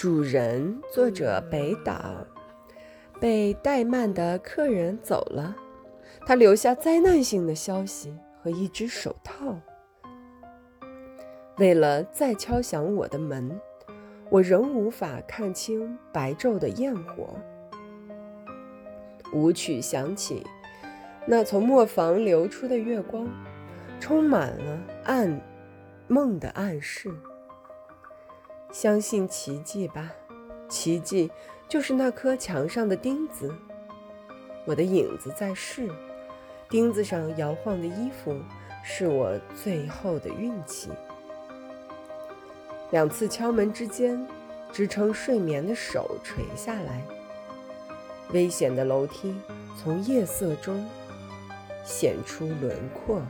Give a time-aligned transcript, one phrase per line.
[0.00, 2.26] 主人，作者北岛，
[3.20, 5.54] 被怠慢的客人走了，
[6.24, 9.60] 他留下灾难性的消息和一只手套。
[11.58, 13.60] 为了再敲响我的门，
[14.30, 17.36] 我仍无法看清白昼的焰火。
[19.34, 20.46] 舞曲响起，
[21.26, 23.28] 那从磨坊流出的月光，
[24.00, 25.38] 充满了暗
[26.08, 27.12] 梦的暗示。
[28.72, 30.12] 相信奇迹吧，
[30.68, 31.30] 奇迹
[31.68, 33.52] 就是那颗墙上的钉子。
[34.64, 35.90] 我的影子在试，
[36.68, 38.38] 钉子上摇晃的衣服
[38.84, 40.90] 是我最后的运气。
[42.90, 44.26] 两次敲门之间，
[44.72, 47.02] 支撑睡眠的手垂下来。
[48.32, 49.34] 危险的楼梯
[49.76, 50.88] 从夜色中
[51.84, 53.20] 显出轮廓。